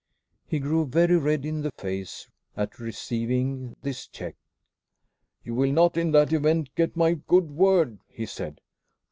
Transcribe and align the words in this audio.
He 0.47 0.57
grew 0.57 0.87
very 0.87 1.15
red 1.15 1.45
in 1.45 1.61
the 1.61 1.69
face 1.73 2.27
at 2.57 2.79
receiving 2.79 3.75
this 3.83 4.07
check. 4.07 4.35
"You 5.43 5.53
will 5.53 5.71
not 5.71 5.95
in 5.95 6.09
that 6.13 6.33
event 6.33 6.73
get 6.73 6.95
my 6.97 7.13
good 7.13 7.51
word," 7.51 7.99
he 8.07 8.25
said. 8.25 8.61